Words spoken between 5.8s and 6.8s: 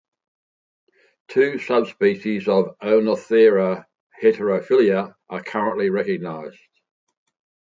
recognized.